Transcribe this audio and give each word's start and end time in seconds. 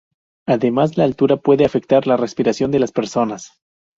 Además 0.47 0.97
la 0.97 1.03
altura 1.03 1.37
puede 1.37 1.63
afectar 1.63 2.07
la 2.07 2.17
respiración 2.17 2.71
de 2.71 2.79
las 2.79 2.91
personas. 2.91 3.61